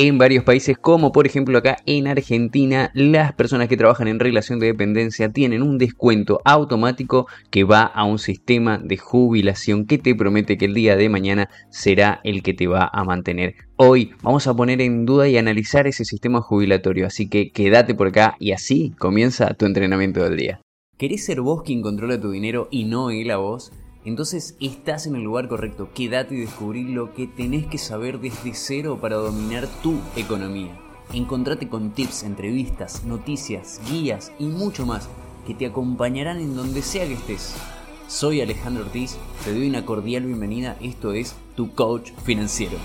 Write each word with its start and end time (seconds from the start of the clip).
en 0.00 0.16
varios 0.16 0.44
países, 0.44 0.78
como 0.78 1.10
por 1.10 1.26
ejemplo 1.26 1.58
acá 1.58 1.78
en 1.84 2.06
Argentina, 2.06 2.92
las 2.94 3.32
personas 3.32 3.66
que 3.66 3.76
trabajan 3.76 4.06
en 4.06 4.20
relación 4.20 4.60
de 4.60 4.66
dependencia 4.66 5.32
tienen 5.32 5.60
un 5.60 5.76
descuento 5.76 6.40
automático 6.44 7.26
que 7.50 7.64
va 7.64 7.82
a 7.82 8.04
un 8.04 8.20
sistema 8.20 8.78
de 8.78 8.96
jubilación 8.96 9.86
que 9.86 9.98
te 9.98 10.14
promete 10.14 10.56
que 10.56 10.66
el 10.66 10.74
día 10.74 10.94
de 10.94 11.08
mañana 11.08 11.50
será 11.70 12.20
el 12.22 12.44
que 12.44 12.54
te 12.54 12.68
va 12.68 12.88
a 12.92 13.02
mantener. 13.02 13.56
Hoy 13.74 14.12
vamos 14.22 14.46
a 14.46 14.54
poner 14.54 14.80
en 14.82 15.04
duda 15.04 15.26
y 15.26 15.36
analizar 15.36 15.88
ese 15.88 16.04
sistema 16.04 16.42
jubilatorio, 16.42 17.04
así 17.04 17.28
que 17.28 17.50
quédate 17.50 17.96
por 17.96 18.06
acá 18.06 18.36
y 18.38 18.52
así 18.52 18.92
comienza 19.00 19.52
tu 19.54 19.66
entrenamiento 19.66 20.22
del 20.22 20.36
día. 20.36 20.60
¿Querés 20.96 21.24
ser 21.24 21.40
vos 21.40 21.64
quien 21.64 21.82
controla 21.82 22.20
tu 22.20 22.30
dinero 22.30 22.68
y 22.70 22.84
no 22.84 23.10
él 23.10 23.32
a 23.32 23.38
vos? 23.38 23.72
Entonces 24.08 24.56
estás 24.58 25.06
en 25.06 25.16
el 25.16 25.22
lugar 25.22 25.48
correcto. 25.48 25.90
Quédate 25.94 26.34
y 26.34 26.40
descubrí 26.40 26.82
lo 26.82 27.12
que 27.12 27.26
tenés 27.26 27.66
que 27.66 27.78
saber 27.78 28.20
desde 28.20 28.54
cero 28.54 28.98
para 29.00 29.16
dominar 29.16 29.68
tu 29.82 30.00
economía. 30.16 30.78
Encontrate 31.12 31.68
con 31.68 31.90
tips, 31.90 32.22
entrevistas, 32.22 33.04
noticias, 33.04 33.80
guías 33.90 34.32
y 34.38 34.46
mucho 34.46 34.86
más 34.86 35.08
que 35.46 35.54
te 35.54 35.66
acompañarán 35.66 36.38
en 36.38 36.56
donde 36.56 36.82
sea 36.82 37.06
que 37.06 37.14
estés. 37.14 37.54
Soy 38.06 38.40
Alejandro 38.40 38.84
Ortiz, 38.84 39.18
te 39.44 39.52
doy 39.52 39.68
una 39.68 39.84
cordial 39.84 40.24
bienvenida, 40.24 40.76
esto 40.80 41.12
es 41.12 41.34
Tu 41.54 41.74
Coach 41.74 42.12
Financiero. 42.24 42.78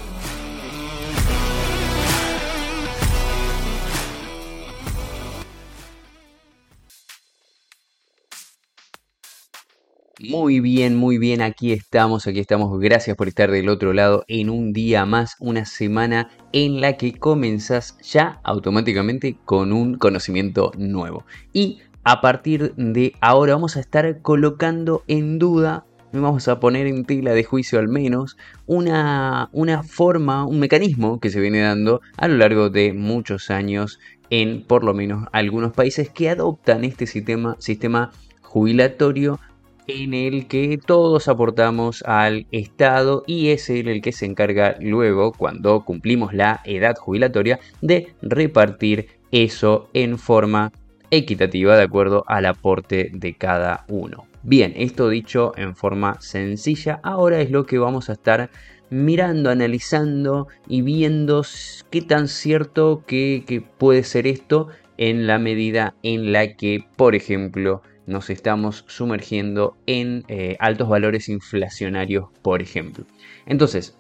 Muy 10.33 10.61
bien, 10.61 10.95
muy 10.95 11.19
bien, 11.19 11.43
aquí 11.43 11.73
estamos, 11.73 12.25
aquí 12.25 12.39
estamos. 12.39 12.79
Gracias 12.79 13.15
por 13.15 13.27
estar 13.27 13.51
del 13.51 13.69
otro 13.69 13.93
lado 13.93 14.25
en 14.27 14.49
un 14.49 14.73
día 14.73 15.05
más, 15.05 15.35
una 15.39 15.63
semana 15.63 16.31
en 16.53 16.81
la 16.81 16.97
que 16.97 17.13
comenzas 17.13 17.99
ya 18.01 18.39
automáticamente 18.43 19.37
con 19.45 19.71
un 19.71 19.93
conocimiento 19.99 20.71
nuevo. 20.75 21.23
Y 21.53 21.81
a 22.03 22.19
partir 22.19 22.73
de 22.77 23.13
ahora 23.21 23.53
vamos 23.53 23.77
a 23.77 23.79
estar 23.79 24.23
colocando 24.23 25.03
en 25.07 25.37
duda, 25.37 25.85
vamos 26.13 26.47
a 26.47 26.59
poner 26.59 26.87
en 26.87 27.05
tela 27.05 27.33
de 27.33 27.43
juicio 27.43 27.77
al 27.77 27.87
menos, 27.87 28.35
una, 28.65 29.49
una 29.51 29.83
forma, 29.83 30.47
un 30.47 30.59
mecanismo 30.59 31.19
que 31.19 31.29
se 31.29 31.41
viene 31.41 31.59
dando 31.59 32.01
a 32.17 32.27
lo 32.27 32.37
largo 32.37 32.71
de 32.71 32.93
muchos 32.93 33.51
años 33.51 33.99
en 34.31 34.65
por 34.65 34.83
lo 34.83 34.95
menos 34.95 35.27
algunos 35.31 35.73
países 35.73 36.09
que 36.09 36.31
adoptan 36.31 36.85
este 36.85 37.05
sistema, 37.05 37.55
sistema 37.59 38.09
jubilatorio 38.41 39.39
en 39.87 40.13
el 40.13 40.47
que 40.47 40.77
todos 40.77 41.27
aportamos 41.27 42.03
al 42.03 42.47
Estado 42.51 43.23
y 43.27 43.49
es 43.49 43.69
él 43.69 43.87
el 43.87 44.01
que 44.01 44.11
se 44.11 44.25
encarga 44.25 44.75
luego, 44.79 45.31
cuando 45.33 45.83
cumplimos 45.83 46.33
la 46.33 46.61
edad 46.65 46.95
jubilatoria, 46.95 47.59
de 47.81 48.13
repartir 48.21 49.07
eso 49.31 49.89
en 49.93 50.17
forma 50.17 50.71
equitativa 51.11 51.75
de 51.75 51.83
acuerdo 51.83 52.23
al 52.27 52.45
aporte 52.45 53.11
de 53.13 53.33
cada 53.35 53.85
uno. 53.87 54.25
Bien, 54.41 54.73
esto 54.75 55.09
dicho 55.09 55.53
en 55.55 55.75
forma 55.75 56.19
sencilla, 56.19 56.99
ahora 57.03 57.39
es 57.39 57.49
lo 57.49 57.65
que 57.65 57.77
vamos 57.77 58.09
a 58.09 58.13
estar 58.13 58.49
mirando, 58.89 59.49
analizando 59.49 60.47
y 60.67 60.81
viendo 60.81 61.45
qué 61.89 62.01
tan 62.01 62.27
cierto 62.27 63.03
que, 63.07 63.43
que 63.47 63.61
puede 63.61 64.03
ser 64.03 64.27
esto 64.27 64.67
en 64.97 65.27
la 65.27 65.39
medida 65.39 65.95
en 66.03 66.31
la 66.31 66.53
que, 66.55 66.85
por 66.95 67.15
ejemplo, 67.15 67.81
nos 68.05 68.29
estamos 68.29 68.85
sumergiendo 68.87 69.77
en 69.85 70.23
eh, 70.27 70.57
altos 70.59 70.89
valores 70.89 71.29
inflacionarios, 71.29 72.25
por 72.41 72.61
ejemplo. 72.61 73.05
Entonces, 73.45 73.95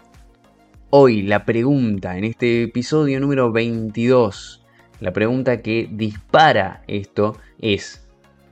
hoy 0.89 1.21
la 1.21 1.45
pregunta 1.45 2.17
en 2.17 2.25
este 2.25 2.63
episodio 2.63 3.19
número 3.19 3.51
22, 3.51 4.63
la 4.99 5.13
pregunta 5.13 5.61
que 5.61 5.89
dispara 5.91 6.83
esto 6.87 7.37
es, 7.59 8.07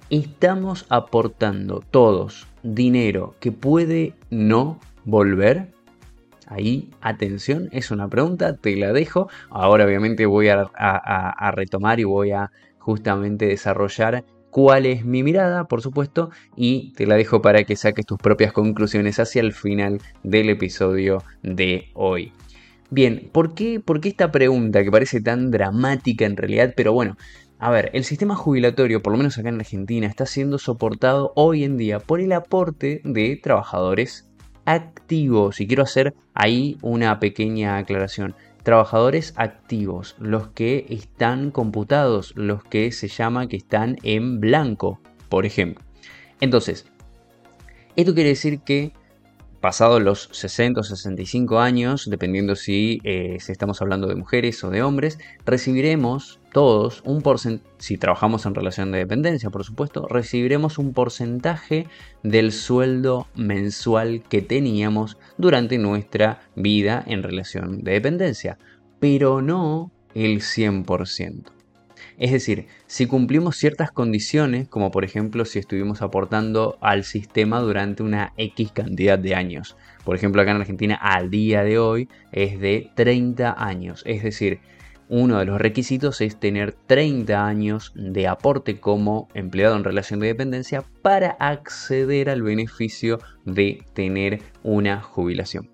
¿estamos 0.10 0.86
aportando 0.90 1.84
todos 1.92 2.48
dinero 2.64 3.36
que 3.40 3.52
puede 3.52 4.14
no 4.30 4.80
volver? 5.06 5.70
Ahí, 6.48 6.90
atención, 7.00 7.70
es 7.72 7.92
una 7.92 8.10
pregunta, 8.10 8.58
te 8.58 8.76
la 8.76 8.92
dejo. 8.92 9.30
Ahora 9.50 9.86
obviamente 9.86 10.26
voy 10.26 10.50
a 10.50 11.52
retomar 11.56 12.02
y 12.02 12.04
voy 12.04 12.32
a 12.32 12.52
justamente 12.78 13.46
desarrollar 13.46 14.26
cuál 14.52 14.86
es 14.86 15.04
mi 15.06 15.24
mirada, 15.24 15.64
por 15.64 15.82
supuesto, 15.82 16.30
y 16.56 16.94
te 16.94 17.08
la 17.08 17.16
dejo 17.16 17.42
para 17.42 17.64
que 17.64 17.76
saques 17.76 18.06
tus 18.06 18.20
propias 18.20 18.54
conclusiones 18.54 19.20
hacia 19.20 19.42
el 19.42 19.54
final 19.54 20.00
del 20.24 20.50
episodio 20.50 21.24
de 21.42 21.90
hoy. 21.94 22.34
Bien, 22.90 23.30
¿por 23.32 23.56
qué, 23.56 23.80
¿por 23.80 24.02
qué 24.02 24.10
esta 24.10 24.32
pregunta 24.32 24.84
que 24.84 24.92
parece 24.92 25.22
tan 25.22 25.50
dramática 25.50 26.26
en 26.26 26.36
realidad? 26.36 26.74
Pero 26.76 26.92
bueno, 26.92 27.16
a 27.58 27.70
ver, 27.72 27.90
el 27.94 28.04
sistema 28.04 28.36
jubilatorio, 28.36 29.02
por 29.02 29.14
lo 29.14 29.18
menos 29.18 29.38
acá 29.38 29.50
en 29.50 29.60
Argentina, 29.60 30.08
está 30.08 30.26
siendo 30.26 30.58
soportado 30.58 31.32
hoy 31.36 31.64
en 31.64 31.78
día 31.78 32.00
por 32.00 32.20
el 32.20 32.34
aporte 32.34 33.02
de 33.06 33.40
trabajadores 33.42 34.30
activos. 34.66 35.62
Y 35.62 35.68
quiero 35.68 35.84
hacer 35.84 36.14
ahí 36.34 36.78
una 36.82 37.20
pequeña 37.20 37.78
aclaración 37.78 38.36
trabajadores 38.64 39.34
activos, 39.38 40.16
los 40.20 40.50
que 40.50 40.86
están 40.90 41.52
computados, 41.52 42.34
los 42.36 42.64
que 42.64 42.92
se 42.92 43.08
llama 43.08 43.48
que 43.48 43.58
están 43.58 43.98
en 44.04 44.40
blanco, 44.40 45.00
por 45.30 45.46
ejemplo. 45.46 45.84
Entonces, 46.40 46.86
esto 47.96 48.14
quiere 48.14 48.30
decir 48.30 48.62
que 48.62 48.94
pasados 49.62 50.02
los 50.02 50.28
60 50.32 50.82
o 50.82 50.84
65 50.84 51.60
años, 51.60 52.10
dependiendo 52.10 52.56
si, 52.56 53.00
eh, 53.04 53.38
si 53.40 53.52
estamos 53.52 53.82
hablando 53.82 54.08
de 54.08 54.16
mujeres 54.16 54.64
o 54.64 54.70
de 54.70 54.82
hombres, 54.82 55.20
recibiremos 55.46 56.41
todos 56.52 57.02
un 57.06 57.22
si 57.78 57.98
trabajamos 57.98 58.46
en 58.46 58.56
relación 58.56 58.92
de 58.92 59.00
dependencia, 59.00 59.50
por 59.50 59.64
supuesto, 59.64 60.08
recibiremos 60.08 60.78
un 60.78 60.94
porcentaje 60.94 61.88
del 62.24 62.52
sueldo 62.52 63.28
mensual 63.36 64.24
que 64.30 64.42
teníamos 64.42 65.18
durante 65.38 65.78
nuestra 65.78 66.42
vida 66.56 67.04
en 67.08 67.24
relación 67.24 67.84
de 67.84 67.94
dependencia, 67.94 68.58
pero 69.00 69.42
no 69.42 69.92
el 70.14 70.42
100%. 70.42 71.52
Es 72.18 72.32
decir, 72.32 72.68
si 72.86 73.08
cumplimos 73.08 73.56
ciertas 73.58 73.92
condiciones, 73.92 74.68
como 74.68 74.92
por 74.92 75.04
ejemplo 75.04 75.46
si 75.46 75.60
estuvimos 75.60 76.02
aportando 76.02 76.78
al 76.82 77.04
sistema 77.04 77.60
durante 77.60 78.04
una 78.04 78.34
X 78.38 78.72
cantidad 78.74 79.18
de 79.18 79.36
años. 79.36 79.76
Por 80.04 80.16
ejemplo, 80.16 80.42
acá 80.42 80.52
en 80.52 80.58
Argentina 80.58 80.96
al 80.96 81.30
día 81.30 81.64
de 81.64 81.80
hoy 81.80 82.10
es 82.32 82.60
de 82.60 82.92
30 82.96 83.56
años. 83.58 84.04
Es 84.06 84.24
decir, 84.24 84.60
uno 85.12 85.40
de 85.40 85.46
los 85.46 85.60
requisitos 85.60 86.22
es 86.22 86.40
tener 86.40 86.72
30 86.72 87.46
años 87.46 87.92
de 87.96 88.30
aporte 88.30 88.80
como 88.80 89.28
empleado 89.34 89.76
en 89.76 89.84
relación 89.84 90.22
de 90.22 90.28
dependencia 90.28 90.86
para 91.02 91.32
acceder 91.32 92.30
al 92.30 92.42
beneficio 92.42 93.20
de 93.44 93.84
tener 93.94 94.40
una 94.64 95.02
jubilación. 95.02 95.70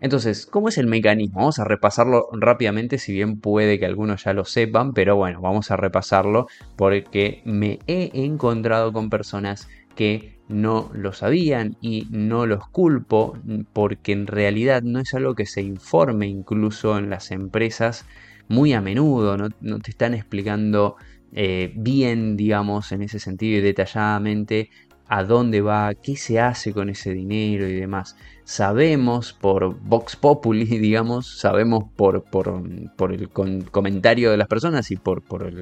Entonces, 0.00 0.44
¿cómo 0.44 0.68
es 0.68 0.76
el 0.76 0.88
mecanismo? 0.88 1.38
Vamos 1.38 1.60
a 1.60 1.64
repasarlo 1.64 2.26
rápidamente, 2.32 2.98
si 2.98 3.12
bien 3.12 3.38
puede 3.40 3.78
que 3.78 3.86
algunos 3.86 4.24
ya 4.24 4.32
lo 4.32 4.44
sepan, 4.44 4.92
pero 4.92 5.14
bueno, 5.14 5.40
vamos 5.40 5.70
a 5.70 5.76
repasarlo 5.76 6.48
porque 6.74 7.42
me 7.44 7.78
he 7.86 8.10
encontrado 8.12 8.92
con 8.92 9.08
personas 9.08 9.68
que 9.94 10.36
no 10.48 10.90
lo 10.92 11.12
sabían 11.12 11.76
y 11.80 12.08
no 12.10 12.44
los 12.44 12.66
culpo 12.66 13.38
porque 13.72 14.10
en 14.10 14.26
realidad 14.26 14.82
no 14.82 14.98
es 14.98 15.14
algo 15.14 15.36
que 15.36 15.46
se 15.46 15.62
informe 15.62 16.26
incluso 16.26 16.98
en 16.98 17.08
las 17.08 17.30
empresas 17.30 18.04
muy 18.48 18.72
a 18.72 18.80
menudo, 18.80 19.36
no, 19.36 19.78
te 19.80 19.90
están 19.90 20.14
explicando 20.14 20.96
eh, 21.32 21.72
bien, 21.76 22.36
digamos, 22.36 22.92
en 22.92 23.02
ese 23.02 23.18
sentido 23.18 23.58
y 23.58 23.62
detalladamente 23.62 24.70
a 25.06 25.22
dónde 25.22 25.60
va, 25.60 25.94
qué 25.94 26.16
se 26.16 26.40
hace 26.40 26.72
con 26.72 26.88
ese 26.88 27.12
dinero 27.12 27.68
y 27.68 27.74
demás. 27.74 28.16
Sabemos 28.44 29.32
por 29.32 29.78
Vox 29.80 30.16
Populi, 30.16 30.64
digamos, 30.78 31.38
sabemos 31.38 31.84
por, 31.96 32.24
por, 32.24 33.12
el 33.12 33.28
comentario 33.28 34.30
de 34.30 34.36
las 34.36 34.48
personas 34.48 34.90
y 34.90 34.96
por, 34.96 35.22
por, 35.22 35.52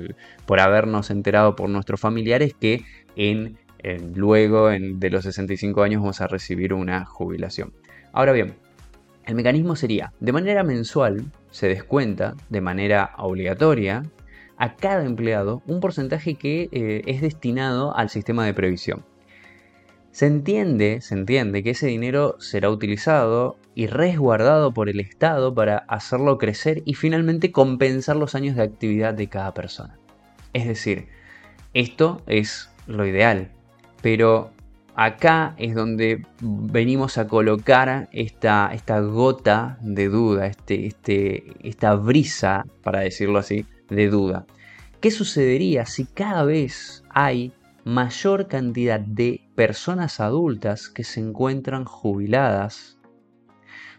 por, 0.46 0.60
habernos 0.60 1.10
enterado 1.10 1.56
por 1.56 1.68
nuestros 1.68 2.00
familiares 2.00 2.54
que 2.58 2.84
en, 3.16 3.58
luego 4.14 4.70
en, 4.70 5.00
de 5.00 5.10
los 5.10 5.24
65 5.24 5.82
años 5.82 6.02
vamos 6.02 6.20
a 6.20 6.28
recibir 6.28 6.72
una 6.72 7.04
jubilación. 7.04 7.72
Ahora 8.12 8.32
bien, 8.32 8.54
el 9.24 9.34
mecanismo 9.34 9.76
sería, 9.76 10.12
de 10.20 10.32
manera 10.32 10.62
mensual, 10.64 11.24
se 11.52 11.68
descuenta 11.68 12.34
de 12.48 12.60
manera 12.60 13.12
obligatoria 13.18 14.02
a 14.56 14.74
cada 14.74 15.04
empleado 15.04 15.62
un 15.66 15.78
porcentaje 15.80 16.34
que 16.34 16.68
eh, 16.72 17.02
es 17.06 17.20
destinado 17.20 17.96
al 17.96 18.10
sistema 18.10 18.44
de 18.44 18.54
previsión. 18.54 19.04
Se 20.10 20.26
entiende, 20.26 21.00
se 21.00 21.14
entiende 21.14 21.62
que 21.62 21.70
ese 21.70 21.86
dinero 21.86 22.36
será 22.38 22.68
utilizado 22.68 23.56
y 23.74 23.86
resguardado 23.86 24.72
por 24.74 24.88
el 24.88 25.00
Estado 25.00 25.54
para 25.54 25.78
hacerlo 25.88 26.36
crecer 26.36 26.82
y 26.84 26.94
finalmente 26.94 27.50
compensar 27.50 28.16
los 28.16 28.34
años 28.34 28.56
de 28.56 28.62
actividad 28.62 29.14
de 29.14 29.28
cada 29.28 29.54
persona. 29.54 29.98
Es 30.52 30.66
decir, 30.66 31.08
esto 31.72 32.20
es 32.26 32.70
lo 32.86 33.06
ideal, 33.06 33.52
pero 34.02 34.52
acá 34.94 35.54
es 35.58 35.74
donde 35.74 36.26
venimos 36.40 37.18
a 37.18 37.26
colocar 37.26 38.08
esta, 38.12 38.70
esta 38.72 39.00
gota 39.00 39.78
de 39.80 40.08
duda, 40.08 40.46
este, 40.46 40.86
este, 40.86 41.44
esta 41.66 41.94
brisa, 41.94 42.64
para 42.82 43.00
decirlo 43.00 43.38
así, 43.38 43.66
de 43.88 44.08
duda. 44.08 44.46
¿Qué 45.00 45.10
sucedería 45.10 45.86
si 45.86 46.04
cada 46.04 46.44
vez 46.44 47.02
hay 47.10 47.52
mayor 47.84 48.46
cantidad 48.46 49.00
de 49.00 49.48
personas 49.54 50.20
adultas 50.20 50.88
que 50.88 51.04
se 51.04 51.20
encuentran 51.20 51.84
jubiladas, 51.84 52.98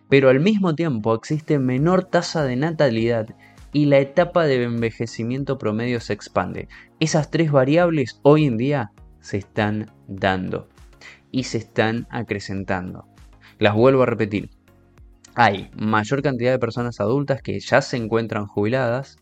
pero 0.10 0.30
al 0.30 0.40
mismo 0.40 0.76
tiempo 0.76 1.14
existe 1.14 1.60
menor 1.60 2.06
tasa 2.06 2.44
de 2.44 2.56
natalidad 2.56 3.36
y 3.74 3.86
la 3.86 4.00
etapa 4.00 4.46
de 4.46 4.64
envejecimiento 4.64 5.58
promedio 5.58 6.00
se 6.00 6.14
expande. 6.14 6.68
Esas 7.00 7.32
tres 7.32 7.52
variables 7.52 8.20
hoy 8.22 8.46
en 8.46 8.58
día 8.58 8.92
se 9.20 9.38
están 9.38 9.92
dando 10.08 10.70
y 11.34 11.44
se 11.44 11.58
están 11.58 12.08
acrecentando. 12.10 13.06
Las 13.60 13.74
vuelvo 13.74 14.04
a 14.04 14.06
repetir. 14.06 14.50
Hay 15.36 15.70
mayor 15.76 16.22
cantidad 16.22 16.52
de 16.52 16.60
personas 16.60 17.02
adultas 17.02 17.42
que 17.42 17.60
ya 17.60 17.82
se 17.82 17.98
encuentran 17.98 18.46
jubiladas, 18.46 19.18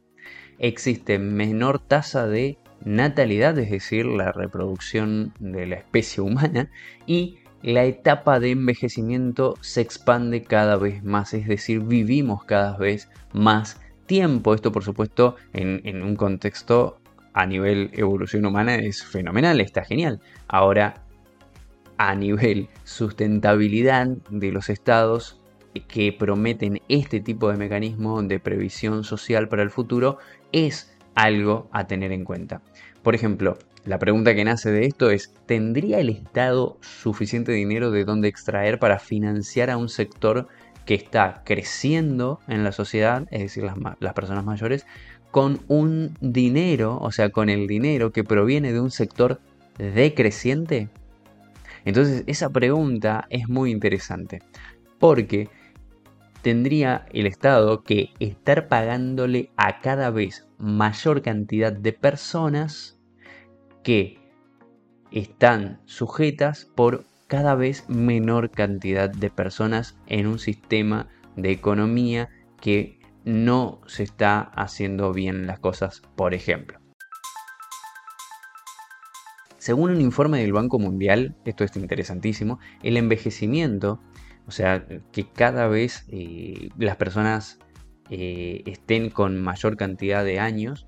existe 0.59 1.17
menor 1.17 1.79
tasa 1.79 2.27
de 2.27 2.59
natalidad, 2.83 3.57
es 3.57 3.71
decir, 3.71 4.05
la 4.05 4.31
reproducción 4.31 5.33
de 5.39 5.65
la 5.67 5.75
especie 5.75 6.21
humana, 6.21 6.69
y 7.07 7.39
la 7.63 7.85
etapa 7.85 8.39
de 8.39 8.51
envejecimiento 8.51 9.55
se 9.61 9.81
expande 9.81 10.43
cada 10.43 10.75
vez 10.75 11.03
más, 11.03 11.33
es 11.33 11.47
decir, 11.47 11.79
vivimos 11.81 12.43
cada 12.43 12.77
vez 12.77 13.09
más 13.33 13.79
tiempo. 14.05 14.53
Esto, 14.53 14.71
por 14.71 14.83
supuesto, 14.83 15.35
en, 15.53 16.01
un 16.01 16.15
contexto 16.15 16.99
a 17.33 17.45
nivel 17.45 17.91
evolución 17.93 18.45
humana 18.45 18.75
es 18.75 19.03
fenomenal, 19.03 19.61
está 19.61 19.85
genial. 19.85 20.19
Ahora, 20.47 21.05
a 22.01 22.15
nivel 22.15 22.67
sustentabilidad 22.83 24.07
de 24.31 24.51
los 24.51 24.69
estados 24.69 25.39
que 25.87 26.11
prometen 26.11 26.81
este 26.89 27.19
tipo 27.19 27.51
de 27.51 27.57
mecanismo 27.57 28.23
de 28.23 28.39
previsión 28.39 29.03
social 29.03 29.47
para 29.47 29.61
el 29.61 29.69
futuro, 29.69 30.17
es 30.51 30.97
algo 31.13 31.69
a 31.71 31.85
tener 31.85 32.11
en 32.11 32.23
cuenta. 32.23 32.63
Por 33.03 33.13
ejemplo, 33.13 33.59
la 33.85 33.99
pregunta 33.99 34.33
que 34.33 34.43
nace 34.43 34.71
de 34.71 34.87
esto 34.87 35.11
es, 35.11 35.31
¿tendría 35.45 35.99
el 35.99 36.09
Estado 36.09 36.79
suficiente 36.81 37.51
dinero 37.51 37.91
de 37.91 38.03
dónde 38.03 38.29
extraer 38.29 38.79
para 38.79 38.97
financiar 38.97 39.69
a 39.69 39.77
un 39.77 39.87
sector 39.87 40.47
que 40.87 40.95
está 40.95 41.43
creciendo 41.45 42.39
en 42.47 42.63
la 42.63 42.71
sociedad, 42.71 43.27
es 43.29 43.41
decir, 43.41 43.63
las, 43.99 44.13
personas 44.15 44.43
mayores, 44.43 44.87
con 45.29 45.59
un 45.67 46.17
dinero, 46.19 46.97
o 46.99 47.11
sea, 47.11 47.29
con 47.29 47.49
el 47.49 47.67
dinero 47.67 48.11
que 48.11 48.23
proviene 48.23 48.73
de 48.73 48.79
un 48.79 48.89
sector 48.89 49.39
decreciente? 49.77 50.89
Entonces, 51.85 52.23
esa 52.27 52.49
pregunta 52.49 53.25
es 53.29 53.49
muy 53.49 53.71
interesante, 53.71 54.41
porque 54.99 55.49
tendría 56.41 57.05
el 57.11 57.27
Estado 57.27 57.83
que 57.83 58.09
estar 58.19 58.67
pagándole 58.67 59.51
a 59.57 59.79
cada 59.79 60.09
vez 60.09 60.47
mayor 60.57 61.21
cantidad 61.21 61.71
de 61.71 61.93
personas 61.93 62.99
que 63.83 64.19
están 65.11 65.81
sujetas 65.85 66.65
por 66.75 67.05
cada 67.27 67.55
vez 67.55 67.87
menor 67.89 68.51
cantidad 68.51 69.09
de 69.09 69.29
personas 69.29 69.97
en 70.07 70.27
un 70.27 70.39
sistema 70.39 71.07
de 71.35 71.51
economía 71.51 72.29
que 72.59 72.99
no 73.23 73.81
se 73.87 74.03
está 74.03 74.41
haciendo 74.41 75.13
bien 75.13 75.47
las 75.47 75.59
cosas, 75.59 76.01
por 76.15 76.33
ejemplo. 76.33 76.80
Según 79.61 79.91
un 79.91 80.01
informe 80.01 80.41
del 80.41 80.53
Banco 80.53 80.79
Mundial, 80.79 81.35
esto 81.45 81.63
es 81.63 81.75
interesantísimo, 81.75 82.59
el 82.81 82.97
envejecimiento 82.97 83.99
o 84.47 84.51
sea, 84.51 84.85
que 85.11 85.29
cada 85.29 85.67
vez 85.67 86.05
eh, 86.09 86.69
las 86.77 86.95
personas 86.95 87.59
eh, 88.09 88.63
estén 88.65 89.09
con 89.09 89.41
mayor 89.41 89.77
cantidad 89.77 90.25
de 90.25 90.39
años, 90.39 90.87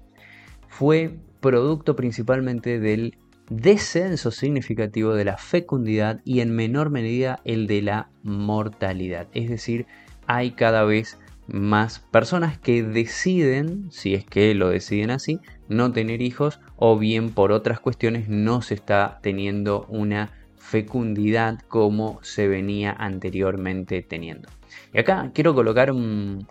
fue 0.67 1.19
producto 1.39 1.95
principalmente 1.95 2.79
del 2.79 3.17
descenso 3.49 4.31
significativo 4.31 5.13
de 5.13 5.25
la 5.25 5.37
fecundidad 5.37 6.21
y 6.25 6.39
en 6.39 6.55
menor 6.55 6.89
medida 6.89 7.39
el 7.45 7.67
de 7.67 7.83
la 7.83 8.09
mortalidad. 8.23 9.27
Es 9.33 9.49
decir, 9.49 9.85
hay 10.25 10.51
cada 10.51 10.83
vez 10.83 11.19
más 11.47 11.99
personas 11.99 12.57
que 12.57 12.83
deciden, 12.83 13.91
si 13.91 14.13
es 14.13 14.25
que 14.25 14.53
lo 14.55 14.69
deciden 14.69 15.11
así, 15.11 15.39
no 15.67 15.91
tener 15.91 16.21
hijos 16.21 16.59
o 16.77 16.97
bien 16.97 17.29
por 17.29 17.51
otras 17.51 17.79
cuestiones 17.79 18.29
no 18.29 18.61
se 18.61 18.75
está 18.75 19.19
teniendo 19.21 19.85
una 19.89 20.31
fecundidad 20.57 21.59
como 21.67 22.19
se 22.23 22.47
venía 22.47 22.95
anteriormente 22.97 24.01
teniendo. 24.01 24.49
Y 24.93 24.99
acá 24.99 25.31
quiero 25.33 25.53
colocar 25.53 25.91
un, 25.91 26.47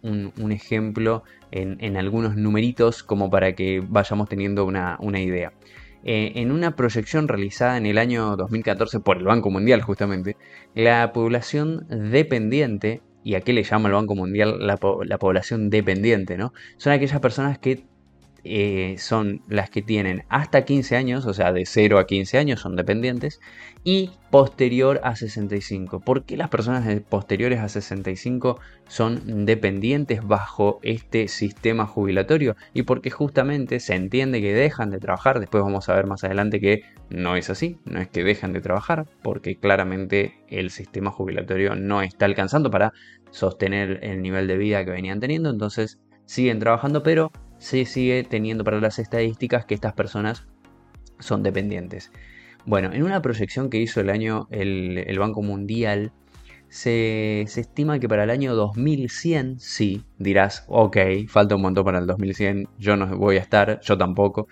ejemplo 0.50 1.25
en, 1.50 1.97
algunos 1.97 2.37
numeritos 2.37 3.03
como 3.03 3.31
para 3.31 3.55
que 3.55 3.83
vayamos 3.87 4.29
teniendo 4.29 4.65
una, 4.65 5.21
idea. 5.21 5.53
Eh, 6.05 6.33
en 6.37 6.50
una 6.50 6.77
proyección 6.77 7.29
realizada 7.29 7.77
en 7.77 7.87
el 7.87 7.99
año 7.99 8.37
2014 8.37 9.00
por 9.00 9.19
el 9.19 9.25
Banco 9.25 9.50
Mundial 9.50 9.83
justamente, 9.83 10.37
la 10.75 11.12
población 11.12 11.87
dependiente, 11.89 13.03
y 13.23 13.35
a 13.35 13.41
qué 13.43 13.53
le 13.53 13.63
llama 13.65 13.89
el 13.89 13.95
Banco 13.95 14.15
Mundial 14.15 14.67
la, 14.67 14.79
la 15.05 15.19
población 15.19 15.71
dependiente, 15.71 16.37
¿no? 16.37 16.53
Son 16.77 16.93
aquellas 16.93 17.21
personas 17.21 17.59
que 17.59 17.87
eh, 18.44 18.97
son 18.99 19.43
las 19.49 19.71
que 19.71 19.83
tienen 19.83 20.25
hasta 20.29 20.65
15 20.65 20.97
años, 20.97 21.27
o 21.27 21.35
sea, 21.35 21.53
de 21.53 21.65
0 21.65 21.99
a 21.99 22.06
15 22.06 22.39
años 22.39 22.61
son 22.61 22.75
dependientes, 22.75 23.41
y 23.85 24.11
posterior 24.31 25.00
a 25.05 25.15
65. 25.15 26.00
¿Por 26.00 26.25
qué 26.25 26.37
las 26.37 26.49
personas 26.49 27.00
posteriores 27.09 27.61
a 27.61 27.69
65 27.69 28.59
son 28.89 29.44
dependientes 29.44 30.27
bajo 30.27 30.81
este 30.83 31.29
sistema 31.29 31.87
jubilatorio? 31.87 32.56
Y 32.75 32.83
porque 32.83 33.11
justamente 33.11 33.81
se 33.81 33.94
entiende 33.94 34.41
que 34.41 34.55
dejan 34.55 34.91
de 34.91 34.99
trabajar, 34.99 35.39
después 35.39 35.62
vamos 35.62 35.89
a 35.89 35.94
ver 35.94 36.06
más 36.06 36.25
adelante 36.25 36.61
que 36.61 36.83
no 37.11 37.37
es 37.37 37.50
así, 37.50 37.79
no 37.85 38.00
es 38.00 38.09
que 38.09 38.25
dejan 38.25 38.53
de 38.53 38.61
trabajar, 38.61 39.06
porque 39.23 39.56
claramente 39.56 40.35
el 40.49 40.71
sistema 40.71 41.11
jubilatorio 41.11 41.75
no 41.77 42.03
está 42.03 42.25
alcanzando 42.25 42.71
para 42.71 42.93
sostener 43.31 44.00
el 44.03 44.23
nivel 44.23 44.47
de 44.47 44.56
vida 44.56 44.85
que 44.85 44.91
venían 44.91 45.21
teniendo, 45.21 45.50
entonces 45.50 46.00
siguen 46.27 46.59
trabajando, 46.59 47.03
pero 47.03 47.31
se 47.62 47.85
sigue 47.85 48.25
teniendo 48.25 48.64
para 48.64 48.81
las 48.81 48.99
estadísticas 48.99 49.64
que 49.64 49.75
estas 49.75 49.93
personas 49.93 50.44
son 51.20 51.44
dependientes. 51.44 52.11
Bueno, 52.67 52.93
en 52.93 53.05
una 53.05 53.23
proyección 53.23 53.70
que 53.70 53.79
hizo 53.79 54.00
el 54.00 54.11
año 54.11 54.49
el, 54.50 55.17
Banco 55.17 55.43
Mundial, 55.43 56.11
se, 56.69 57.43
estima 57.43 58.00
que 58.00 58.09
para 58.09 58.25
el 58.25 58.31
año 58.31 58.56
2100, 58.56 59.61
sí, 59.61 60.03
dirás, 60.19 60.64
ok, 60.67 60.97
falta 61.29 61.55
un 61.55 61.62
montón 61.62 61.85
para 61.85 62.00
el 62.00 62.06
2100, 62.06 62.69
yo 62.79 62.97
no 62.97 63.17
voy 63.17 63.37
a 63.37 63.41
estar, 63.41 63.81
yo 63.81 63.96
tampoco. 63.96 64.48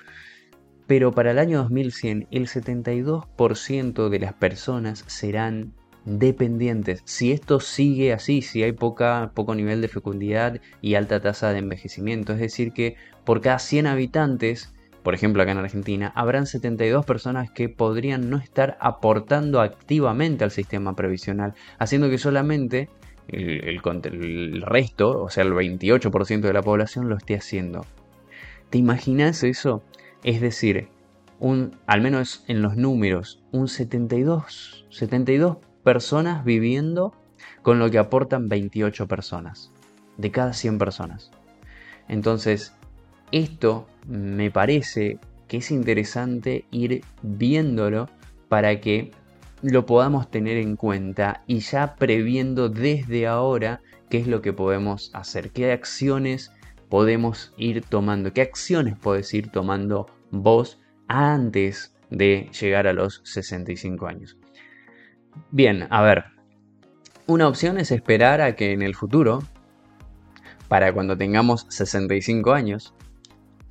Pero 0.87 1.11
para 1.11 1.33
el 1.33 1.41
año 1.41 1.59
2100, 1.59 2.29
el 2.31 2.47
72% 2.47 4.09
de 4.09 4.19
las 4.21 4.35
personas 4.35 5.05
serán 5.09 5.75
dependientes. 6.05 7.03
Si 7.05 7.33
esto 7.33 7.61
sigue 7.61 8.13
así, 8.13 8.43
si 8.43 8.63
hay 8.63 8.73
poca, 8.73 9.33
poco 9.35 9.55
nivel 9.55 9.81
de 9.81 9.89
fecundidad 9.89 10.61
y 10.81 10.95
alta 10.95 11.21
tasa 11.21 11.53
de 11.53 11.59
envejecimiento, 11.59 12.33
es 12.33 12.39
decir 12.39 12.73
que 12.73 12.97
por 13.25 13.41
cada 13.41 13.59
100 13.59 13.87
habitantes, 13.87 14.73
por 15.03 15.15
ejemplo 15.15 15.43
acá 15.43 15.53
en 15.53 15.59
Argentina, 15.59 16.13
habrán 16.15 16.47
72 16.47 17.05
personas 17.05 17.51
que 17.51 17.69
podrían 17.69 18.31
no 18.31 18.39
estar 18.39 18.77
aportando 18.81 19.61
activamente 19.61 20.45
al 20.45 20.51
sistema 20.51 20.97
previsional, 20.97 21.55
haciendo 21.79 22.11
que 22.11 22.19
solamente 22.19 22.89
el, 23.29 23.81
el 23.81 24.63
resto, 24.63 25.23
o 25.23 25.31
sea 25.31 25.45
el 25.45 25.53
28% 25.53 26.41
de 26.41 26.53
la 26.53 26.63
población 26.63 27.09
lo 27.09 27.17
esté 27.17 27.37
haciendo. 27.37 27.87
¿Te 28.71 28.79
imaginas 28.79 29.43
eso? 29.43 29.83
Es 30.23 30.41
decir, 30.41 30.89
un, 31.41 31.77
al 31.87 32.03
menos 32.03 32.45
en 32.47 32.63
los 32.63 32.77
números, 32.77 33.43
un 33.51 33.67
72, 33.67 34.87
72 34.91 35.57
personas 35.91 36.45
viviendo 36.45 37.13
con 37.63 37.81
lo 37.81 37.91
que 37.91 37.99
aportan 37.99 38.49
28 38.49 39.09
personas, 39.09 39.73
de 40.19 40.31
cada 40.31 40.53
100 40.53 40.79
personas. 40.79 41.33
Entonces, 42.07 42.75
esto 43.33 43.89
me 44.07 44.53
parece 44.53 45.19
que 45.49 45.57
es 45.57 45.73
interesante 45.73 46.65
ir 46.71 47.03
viéndolo 47.23 48.09
para 48.49 48.81
que 48.81 49.11
lo 49.63 49.85
podamos 49.85 50.31
tener 50.31 50.59
en 50.59 50.77
cuenta 50.77 51.43
y 51.49 51.59
ya 51.59 51.97
previendo 51.97 52.69
desde 52.69 53.27
ahora 53.27 53.81
qué 54.11 54.19
es 54.19 54.29
lo 54.29 54.43
que 54.43 54.53
podemos 54.53 55.11
hacer, 55.13 55.51
qué 55.51 55.73
acciones 55.73 56.53
podemos 56.89 57.53
ir 57.57 57.83
tomando, 57.83 58.33
qué 58.33 58.43
acciones 58.43 58.95
puedes 58.97 59.35
ir 59.35 59.51
tomando 59.51 60.07
vos 60.31 60.79
antes 61.09 61.97
de 62.11 62.49
llegar 62.61 62.87
a 62.87 62.93
los 62.93 63.23
65 63.25 64.07
años. 64.07 64.37
Bien, 65.51 65.87
a 65.91 66.03
ver. 66.03 66.25
Una 67.27 67.49
opción 67.49 67.79
es 67.79 67.91
esperar 67.93 68.41
a 68.41 68.57
que 68.57 68.73
en 68.73 68.83
el 68.83 68.95
futuro, 68.95 69.41
para 70.69 70.93
cuando 70.93 71.17
tengamos 71.17 71.67
65 71.69 72.53
años, 72.53 72.95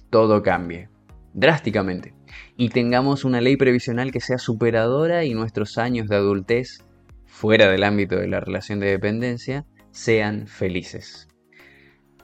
todo 0.09 0.41
cambie. 0.41 0.89
drásticamente. 1.33 2.13
Y 2.57 2.69
tengamos 2.69 3.23
una 3.23 3.39
ley 3.39 3.55
previsional 3.55 4.11
que 4.11 4.19
sea 4.19 4.39
superadora 4.39 5.23
y 5.25 5.33
nuestros 5.33 5.77
años 5.77 6.07
de 6.07 6.15
adultez, 6.15 6.83
fuera 7.25 7.69
del 7.69 7.83
ámbito 7.83 8.15
de 8.17 8.27
la 8.27 8.39
relación 8.39 8.79
de 8.79 8.88
dependencia, 8.88 9.65
sean 9.91 10.47
felices. 10.47 11.27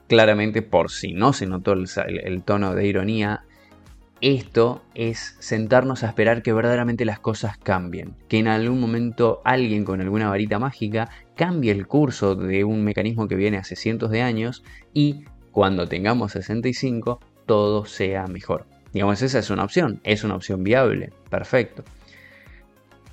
Claramente, 0.08 0.62
por 0.62 0.90
si 0.90 1.12
no 1.12 1.32
se 1.32 1.46
notó 1.46 1.72
el, 1.72 2.42
tono 2.44 2.74
de 2.74 2.86
ironía, 2.86 3.45
esto 4.20 4.82
es 4.94 5.36
sentarnos 5.40 6.02
a 6.02 6.08
esperar 6.08 6.42
que 6.42 6.52
verdaderamente 6.52 7.04
las 7.04 7.20
cosas 7.20 7.58
cambien, 7.58 8.14
que 8.28 8.38
en 8.38 8.48
algún 8.48 8.80
momento 8.80 9.42
alguien 9.44 9.84
con 9.84 10.00
alguna 10.00 10.30
varita 10.30 10.58
mágica 10.58 11.10
cambie 11.36 11.72
el 11.72 11.86
curso 11.86 12.34
de 12.34 12.64
un 12.64 12.82
mecanismo 12.82 13.28
que 13.28 13.36
viene 13.36 13.58
hace 13.58 13.76
cientos 13.76 14.10
de 14.10 14.22
años 14.22 14.64
y 14.94 15.24
cuando 15.52 15.86
tengamos 15.86 16.32
65 16.32 17.20
todo 17.46 17.84
sea 17.84 18.26
mejor. 18.26 18.66
Digamos, 18.92 19.20
esa 19.20 19.38
es 19.38 19.50
una 19.50 19.64
opción, 19.64 20.00
es 20.04 20.24
una 20.24 20.36
opción 20.36 20.64
viable, 20.64 21.12
perfecto. 21.28 21.84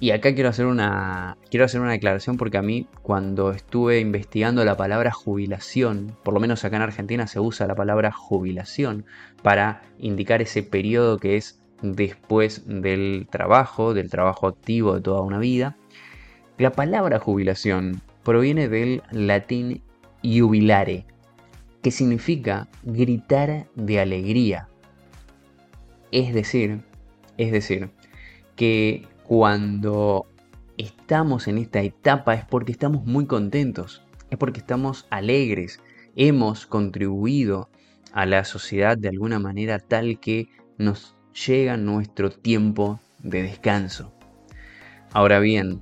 Y 0.04 0.12
acá 0.12 0.36
quiero 0.36 0.50
hacer 0.50 0.66
una 0.66 1.38
quiero 1.50 1.64
hacer 1.64 1.80
una 1.80 1.94
declaración 1.94 2.36
porque 2.36 2.58
a 2.58 2.62
mí 2.62 2.88
cuando 3.04 3.52
estuve 3.52 4.02
investigando 4.02 4.66
la 4.66 4.76
palabra 4.76 5.12
jubilación, 5.12 6.18
por 6.26 6.34
lo 6.34 6.42
menos 6.42 6.66
acá 6.66 6.76
en 6.76 6.82
Argentina 6.82 7.26
se 7.26 7.40
usa 7.40 7.68
la 7.68 7.76
palabra 7.76 8.12
jubilación 8.12 9.06
para 9.44 9.82
indicar 10.00 10.42
ese 10.42 10.62
periodo 10.62 11.20
que 11.20 11.38
es 11.38 11.62
después 11.82 12.64
del 12.66 13.30
trabajo, 13.32 13.94
del 13.94 14.10
trabajo 14.10 14.48
activo 14.48 14.96
de 14.96 15.00
toda 15.00 15.22
una 15.22 15.40
vida. 15.40 15.78
La 16.58 16.74
palabra 16.74 17.18
jubilación 17.18 18.02
proviene 18.24 18.68
del 18.68 19.04
latín 19.10 19.84
jubilare, 20.22 21.06
que 21.82 21.92
significa 21.92 22.68
gritar 22.84 23.68
de 23.76 24.02
alegría. 24.02 24.68
Es 26.12 26.34
decir, 26.34 26.82
es 27.38 27.54
decir, 27.54 27.90
que 28.58 29.08
cuando 29.28 30.28
estamos 30.78 31.48
en 31.48 31.58
esta 31.58 31.82
etapa 31.82 32.34
es 32.34 32.46
porque 32.46 32.72
estamos 32.72 33.06
muy 33.06 33.26
contentos, 33.26 34.04
es 34.30 34.38
porque 34.38 34.60
estamos 34.60 35.08
alegres, 35.10 35.80
hemos 36.16 36.66
contribuido 36.66 37.70
a 38.12 38.26
la 38.26 38.44
sociedad 38.44 38.98
de 38.98 39.10
alguna 39.10 39.40
manera 39.40 39.80
tal 39.80 40.20
que 40.20 40.48
nos 40.78 41.16
llega 41.48 41.78
nuestro 41.78 42.30
tiempo 42.30 43.00
de 43.20 43.44
descanso. 43.44 44.14
Ahora 45.12 45.40
bien, 45.40 45.82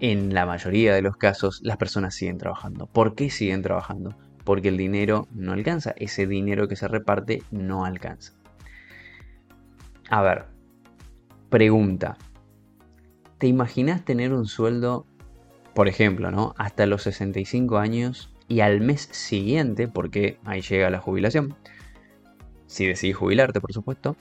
en 0.00 0.34
la 0.34 0.46
mayoría 0.46 0.94
de 0.94 1.02
los 1.02 1.16
casos 1.16 1.60
las 1.62 1.76
personas 1.76 2.14
siguen 2.14 2.38
trabajando. 2.38 2.86
¿Por 2.86 3.14
qué 3.14 3.30
siguen 3.30 3.62
trabajando? 3.62 4.16
Porque 4.44 4.68
el 4.68 4.76
dinero 4.76 5.28
no 5.32 5.52
alcanza, 5.52 5.94
ese 5.96 6.26
dinero 6.26 6.66
que 6.66 6.74
se 6.74 6.88
reparte 6.88 7.42
no 7.52 7.84
alcanza. 7.84 8.32
A 10.10 10.20
ver, 10.22 10.51
Pregunta. 11.52 12.16
¿Te 13.36 13.46
imaginas 13.46 14.06
tener 14.06 14.32
un 14.32 14.46
sueldo, 14.46 15.04
por 15.74 15.86
ejemplo, 15.86 16.30
¿no? 16.30 16.54
hasta 16.56 16.86
los 16.86 17.02
65 17.02 17.76
años 17.76 18.34
y 18.48 18.60
al 18.60 18.80
mes 18.80 19.10
siguiente, 19.12 19.86
porque 19.86 20.38
ahí 20.46 20.62
llega 20.62 20.88
la 20.88 20.98
jubilación, 20.98 21.54
si 22.64 22.86
decidís 22.86 23.16
jubilarte, 23.16 23.60
por 23.60 23.74
supuesto, 23.74 24.16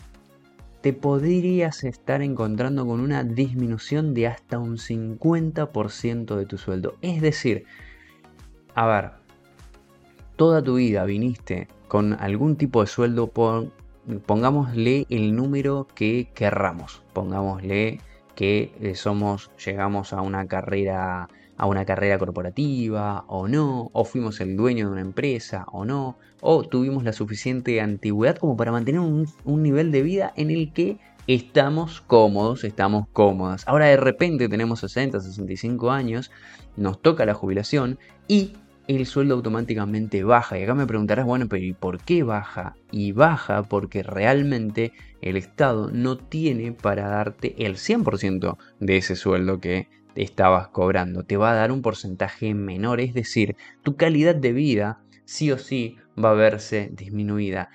te 0.82 0.92
podrías 0.92 1.86
estar 1.86 2.22
encontrando 2.22 2.86
con 2.86 3.00
una 3.00 3.24
disminución 3.24 4.14
de 4.14 4.28
hasta 4.28 4.60
un 4.60 4.76
50% 4.76 6.36
de 6.36 6.46
tu 6.46 6.58
sueldo. 6.58 6.98
Es 7.02 7.22
decir, 7.22 7.64
a 8.76 8.88
ver, 8.88 9.12
toda 10.36 10.62
tu 10.62 10.76
vida 10.76 11.06
viniste 11.06 11.70
con 11.88 12.12
algún 12.12 12.58
tipo 12.58 12.82
de 12.82 12.88
sueldo 12.88 13.28
por 13.28 13.72
pongámosle 14.26 15.06
el 15.10 15.36
número 15.36 15.88
que 15.94 16.30
querramos, 16.34 17.04
pongámosle 17.14 18.00
que 18.36 18.74
eh, 18.80 18.96
somos, 18.96 19.52
llegamos 19.64 20.14
a 20.14 20.22
una 20.22 20.48
carrera 20.48 21.30
a 21.58 21.68
una 21.68 21.86
carrera 21.86 22.18
corporativa 22.18 23.24
o 23.28 23.48
no, 23.48 23.92
o 23.94 24.04
fuimos 24.04 24.42
el 24.42 24.58
dueño 24.58 24.88
de 24.88 24.94
una 24.94 25.02
empresa 25.02 25.66
o 25.72 25.86
no, 25.86 26.18
o 26.40 26.64
tuvimos 26.64 27.04
la 27.04 27.14
suficiente 27.14 27.80
antigüedad 27.82 28.38
como 28.38 28.58
para 28.58 28.72
mantener 28.72 29.00
un, 29.00 29.28
un 29.46 29.62
nivel 29.62 29.92
de 29.92 30.02
vida 30.02 30.34
en 30.36 30.50
el 30.50 30.74
que 30.74 30.98
estamos 31.28 32.02
cómodos, 32.02 32.64
estamos 32.64 33.08
cómodas. 33.14 33.68
Ahora 33.68 33.86
de 33.86 33.98
repente 33.98 34.50
tenemos 34.50 34.80
60, 34.80 35.20
65 35.20 35.92
años, 35.92 36.32
nos 36.78 37.00
toca 37.00 37.28
la 37.28 37.36
jubilación 37.36 38.00
y 38.28 38.54
el 38.96 39.06
sueldo 39.06 39.36
automáticamente 39.36 40.24
baja. 40.24 40.58
Y 40.58 40.64
acá 40.64 40.74
me 40.76 40.88
preguntarás, 40.88 41.26
bueno, 41.26 41.48
pero 41.48 41.64
¿y 41.64 41.74
por 41.74 42.00
qué 42.00 42.24
baja? 42.24 42.76
Y 42.92 43.12
baja 43.12 43.64
porque 43.64 44.04
realmente 44.04 44.94
el 45.22 45.38
Estado 45.38 45.90
no 45.92 46.18
tiene 46.18 46.72
para 46.72 47.08
darte 47.08 47.56
el 47.66 47.78
100% 47.78 48.58
de 48.80 48.98
ese 48.98 49.16
sueldo 49.16 49.60
que 49.60 49.88
estabas 50.16 50.68
cobrando. 50.70 51.24
Te 51.24 51.38
va 51.38 51.52
a 51.52 51.56
dar 51.56 51.72
un 51.72 51.82
porcentaje 51.82 52.54
menor, 52.54 53.00
es 53.00 53.14
decir, 53.14 53.56
tu 53.84 53.96
calidad 53.96 54.36
de 54.36 54.52
vida 54.52 55.00
sí 55.26 55.52
o 55.52 55.58
sí 55.58 55.98
va 56.22 56.32
a 56.32 56.36
verse 56.36 56.90
disminuida. 56.92 57.70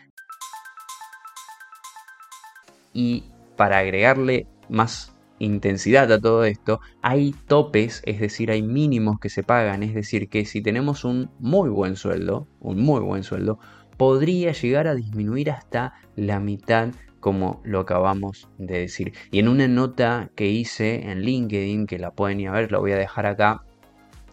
Y 2.93 3.25
para 3.57 3.79
agregarle 3.79 4.47
más 4.69 5.16
intensidad 5.39 6.11
a 6.13 6.21
todo 6.21 6.45
esto, 6.45 6.81
hay 7.03 7.35
topes, 7.47 8.03
es 8.07 8.21
decir, 8.21 8.51
hay 8.51 8.63
mínimos 8.63 9.19
que 9.21 9.29
se 9.29 9.43
pagan, 9.43 9.83
es 9.83 9.95
decir, 9.95 10.29
que 10.29 10.45
si 10.45 10.63
tenemos 10.63 11.05
un 11.05 11.31
muy 11.39 11.69
buen 11.71 11.97
sueldo, 11.97 12.47
un 12.61 12.81
muy 12.81 13.01
buen 13.01 13.23
sueldo, 13.23 13.59
podría 13.97 14.53
llegar 14.53 14.87
a 14.89 14.95
disminuir 14.95 15.51
hasta 15.51 15.95
la 16.17 16.41
mitad 16.41 16.91
como 17.21 17.61
lo 17.65 17.81
acabamos 17.81 18.49
de 18.59 18.79
decir. 18.79 19.13
Y 19.31 19.41
en 19.41 19.49
una 19.49 19.67
nota 19.67 20.31
que 20.37 20.47
hice 20.47 21.11
en 21.11 21.23
LinkedIn, 21.23 21.87
que 21.87 21.99
la 21.99 22.13
pueden 22.13 22.41
ir 22.41 22.49
a 22.49 22.53
ver, 22.53 22.71
la 22.71 22.79
voy 22.79 22.93
a 22.93 22.97
dejar 22.97 23.27
acá, 23.27 23.65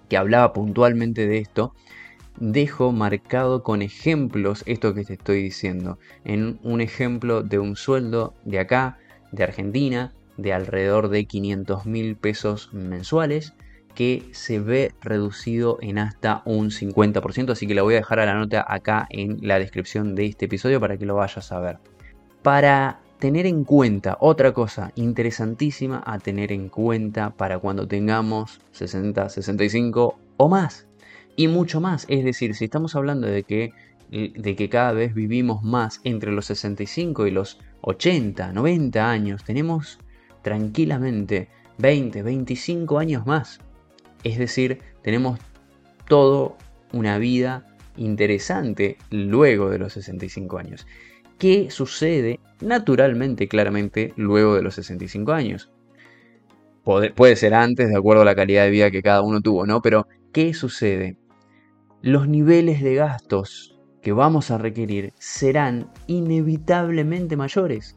que 0.09 0.17
hablaba 0.17 0.53
puntualmente 0.53 1.25
de 1.25 1.39
esto, 1.39 1.73
dejo 2.39 2.91
marcado 2.91 3.63
con 3.63 3.81
ejemplos 3.81 4.63
esto 4.65 4.93
que 4.93 5.05
te 5.05 5.13
estoy 5.13 5.41
diciendo. 5.41 5.97
En 6.23 6.59
un 6.61 6.81
ejemplo 6.81 7.41
de 7.41 7.59
un 7.59 7.75
sueldo 7.75 8.33
de 8.45 8.59
acá, 8.59 8.99
de 9.31 9.43
Argentina, 9.43 10.13
de 10.37 10.53
alrededor 10.53 11.09
de 11.09 11.25
500 11.25 11.85
mil 11.85 12.15
pesos 12.15 12.73
mensuales 12.73 13.53
que 13.95 14.29
se 14.31 14.59
ve 14.59 14.91
reducido 15.01 15.77
en 15.81 15.99
hasta 15.99 16.41
un 16.45 16.71
50%, 16.71 17.51
así 17.51 17.67
que 17.67 17.75
la 17.75 17.83
voy 17.83 17.93
a 17.93 17.97
dejar 17.97 18.19
a 18.19 18.25
la 18.25 18.33
nota 18.33 18.65
acá 18.67 19.07
en 19.09 19.37
la 19.41 19.59
descripción 19.59 20.15
de 20.15 20.25
este 20.25 20.45
episodio 20.45 20.79
para 20.79 20.97
que 20.97 21.05
lo 21.05 21.15
vayas 21.15 21.51
a 21.51 21.59
ver. 21.59 21.77
Para 22.41 22.99
tener 23.19 23.45
en 23.45 23.63
cuenta 23.63 24.17
otra 24.19 24.51
cosa 24.51 24.91
interesantísima 24.95 26.03
a 26.05 26.19
tener 26.19 26.51
en 26.51 26.69
cuenta 26.69 27.29
para 27.29 27.59
cuando 27.59 27.87
tengamos 27.87 28.59
60, 28.71 29.29
65 29.29 30.19
o 30.37 30.49
más 30.49 30.87
y 31.35 31.47
mucho 31.47 31.79
más, 31.79 32.05
es 32.09 32.23
decir, 32.23 32.55
si 32.55 32.65
estamos 32.65 32.95
hablando 32.95 33.27
de 33.27 33.43
que 33.43 33.71
de 34.13 34.55
que 34.55 34.69
cada 34.69 34.91
vez 34.91 35.15
vivimos 35.15 35.63
más 35.63 35.99
entre 36.03 36.31
los 36.31 36.45
65 36.45 37.25
y 37.25 37.31
los 37.31 37.59
80, 37.81 38.53
90 38.53 39.09
años, 39.09 39.43
tenemos 39.43 39.97
tranquilamente 40.43 41.49
20, 41.79 42.21
25 42.21 42.99
años 42.99 43.25
más. 43.25 43.59
Es 44.23 44.37
decir, 44.37 44.79
tenemos 45.01 45.39
toda 46.07 46.55
una 46.91 47.17
vida 47.17 47.65
interesante 47.97 48.97
luego 49.09 49.69
de 49.69 49.79
los 49.79 49.93
65 49.93 50.57
años. 50.57 50.85
¿Qué 51.39 51.71
sucede 51.71 52.39
naturalmente, 52.61 53.47
claramente, 53.47 54.13
luego 54.15 54.55
de 54.55 54.61
los 54.61 54.75
65 54.75 55.33
años? 55.33 55.71
Puede, 56.83 57.35
ser 57.35 57.53
antes, 57.53 57.89
de 57.89 57.97
acuerdo 57.97 58.21
a 58.23 58.25
la 58.25 58.35
calidad 58.35 58.65
de 58.65 58.69
vida 58.69 58.91
que 58.91 59.01
cada 59.01 59.21
uno 59.21 59.41
tuvo, 59.41 59.65
¿no? 59.65 59.81
Pero, 59.81 60.07
¿qué 60.33 60.53
sucede? 60.53 61.17
Los 62.01 62.27
niveles 62.27 62.81
de 62.81 62.95
gastos 62.95 63.79
que 64.01 64.11
vamos 64.11 64.51
a 64.51 64.57
requerir 64.57 65.13
serán 65.17 65.89
inevitablemente 66.07 67.37
mayores 67.37 67.95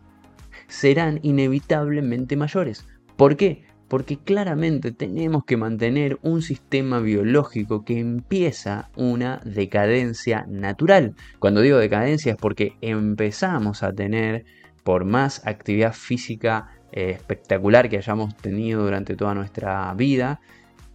serán 0.69 1.21
inevitablemente 1.23 2.37
mayores. 2.37 2.87
¿Por 3.17 3.37
qué? 3.37 3.65
Porque 3.89 4.19
claramente 4.19 4.91
tenemos 4.91 5.45
que 5.45 5.57
mantener 5.57 6.19
un 6.23 6.43
sistema 6.43 6.99
biológico 6.99 7.85
que 7.85 8.01
empieza 8.01 8.91
una 8.97 9.41
decadencia 9.45 10.45
natural. 10.49 11.15
Cuando 11.39 11.61
digo 11.61 11.79
decadencia 11.79 12.33
es 12.33 12.39
porque 12.39 12.75
empezamos 12.81 13.83
a 13.83 13.93
tener, 13.93 14.45
por 14.83 15.05
más 15.05 15.47
actividad 15.47 15.93
física 15.93 16.71
eh, 16.93 17.11
espectacular 17.11 17.89
que 17.89 17.99
hayamos 17.99 18.37
tenido 18.37 18.83
durante 18.83 19.15
toda 19.15 19.35
nuestra 19.35 19.93
vida, 19.95 20.41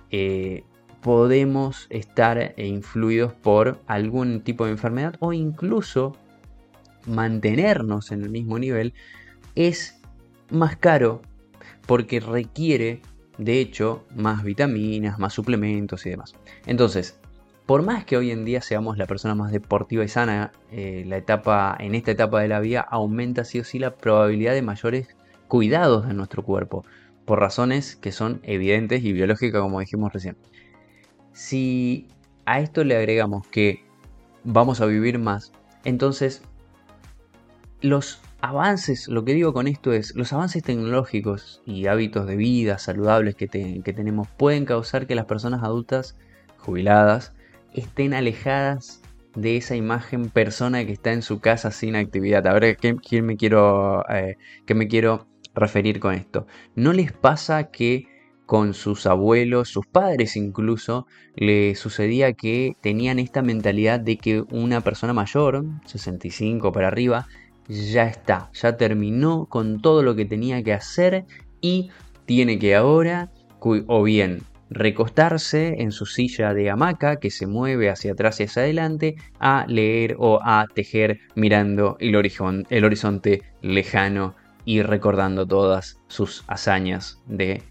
eh, 0.09 0.63
podemos 1.01 1.87
estar 1.89 2.53
influidos 2.57 3.33
por 3.33 3.79
algún 3.87 4.41
tipo 4.41 4.65
de 4.65 4.71
enfermedad 4.71 5.15
o 5.19 5.33
incluso 5.33 6.15
mantenernos 7.07 8.11
en 8.11 8.23
el 8.23 8.29
mismo 8.29 8.59
nivel 8.59 8.93
es 9.55 9.99
más 10.49 10.75
caro 10.75 11.21
porque 11.85 12.19
requiere, 12.19 13.01
de 13.37 13.59
hecho, 13.59 14.05
más 14.15 14.43
vitaminas, 14.43 15.19
más 15.19 15.33
suplementos 15.33 16.05
y 16.05 16.11
demás. 16.11 16.35
Entonces, 16.65 17.19
por 17.65 17.83
más 17.83 18.05
que 18.05 18.17
hoy 18.17 18.31
en 18.31 18.43
día 18.45 18.61
seamos 18.61 18.97
la 18.97 19.07
persona 19.07 19.35
más 19.35 19.51
deportiva 19.51 20.03
y 20.03 20.07
sana, 20.07 20.51
eh, 20.71 21.03
la 21.07 21.17
etapa, 21.17 21.75
en 21.79 21.95
esta 21.95 22.11
etapa 22.11 22.41
de 22.41 22.47
la 22.47 22.59
vida 22.59 22.81
aumenta 22.81 23.45
sí 23.45 23.59
o 23.59 23.63
sí 23.63 23.79
la 23.79 23.95
probabilidad 23.95 24.53
de 24.53 24.61
mayores 24.61 25.07
cuidados 25.47 26.07
de 26.07 26.13
nuestro 26.13 26.43
cuerpo, 26.43 26.85
por 27.25 27.39
razones 27.39 27.95
que 27.95 28.11
son 28.11 28.41
evidentes 28.43 29.03
y 29.03 29.13
biológicas 29.13 29.61
como 29.61 29.79
dijimos 29.79 30.11
recién. 30.11 30.37
Si 31.33 32.07
a 32.45 32.59
esto 32.59 32.83
le 32.83 32.97
agregamos 32.97 33.47
que 33.47 33.85
vamos 34.43 34.81
a 34.81 34.85
vivir 34.85 35.19
más, 35.19 35.53
entonces 35.85 36.41
los 37.81 38.21
avances, 38.41 39.07
lo 39.07 39.23
que 39.23 39.33
digo 39.33 39.53
con 39.53 39.67
esto 39.67 39.93
es, 39.93 40.15
los 40.15 40.33
avances 40.33 40.63
tecnológicos 40.63 41.61
y 41.65 41.87
hábitos 41.87 42.27
de 42.27 42.35
vida 42.35 42.77
saludables 42.77 43.35
que, 43.35 43.47
que 43.47 43.93
tenemos 43.93 44.27
pueden 44.27 44.65
causar 44.65 45.07
que 45.07 45.15
las 45.15 45.25
personas 45.25 45.63
adultas 45.63 46.17
jubiladas 46.57 47.33
estén 47.73 48.13
alejadas 48.13 49.01
de 49.35 49.57
esa 49.57 49.75
imagen 49.75 50.29
persona 50.29 50.85
que 50.85 50.91
está 50.91 51.13
en 51.13 51.21
su 51.21 51.39
casa 51.39 51.71
sin 51.71 51.95
actividad. 51.95 52.45
A 52.47 52.53
ver, 52.53 52.77
¿qué, 52.77 53.21
me 53.21 53.37
quiero, 53.37 54.03
eh, 54.09 54.37
¿qué 54.65 54.75
me 54.75 54.87
quiero 54.87 55.27
referir 55.53 55.99
con 55.99 56.13
esto? 56.13 56.47
¿No 56.75 56.93
les 56.93 57.11
pasa 57.11 57.71
que 57.71 58.07
con 58.45 58.73
sus 58.73 59.05
abuelos, 59.05 59.69
sus 59.69 59.87
padres 59.87 60.35
incluso, 60.35 61.07
le 61.35 61.75
sucedía 61.75 62.33
que 62.33 62.75
tenían 62.81 63.17
esta 63.17 63.41
mentalidad 63.41 64.01
de 64.01 64.17
que 64.17 64.43
una 64.51 64.81
persona 64.81 65.13
mayor, 65.13 65.63
65 65.85 66.73
para 66.73 66.89
arriba, 66.89 67.27
ya 67.67 68.05
está, 68.05 68.49
ya 68.53 68.77
terminó 68.77 69.45
con 69.45 69.81
todo 69.81 70.03
lo 70.03 70.15
que 70.15 70.25
tenía 70.25 70.63
que 70.63 70.73
hacer 70.73 71.25
y 71.61 71.89
tiene 72.25 72.59
que 72.59 72.75
ahora 72.75 73.31
o 73.59 74.03
bien 74.03 74.41
recostarse 74.69 75.81
en 75.81 75.91
su 75.91 76.05
silla 76.05 76.53
de 76.53 76.69
hamaca 76.69 77.17
que 77.17 77.29
se 77.29 77.45
mueve 77.45 77.89
hacia 77.89 78.13
atrás 78.13 78.39
y 78.39 78.43
hacia 78.43 78.63
adelante 78.63 79.15
a 79.39 79.65
leer 79.67 80.15
o 80.17 80.39
a 80.41 80.65
tejer 80.73 81.19
mirando 81.35 81.97
el, 81.99 82.15
el 82.69 82.85
horizonte 82.85 83.41
lejano 83.61 84.33
y 84.63 84.81
recordando 84.81 85.45
todas 85.45 85.99
sus 86.07 86.45
hazañas 86.47 87.21
de 87.27 87.63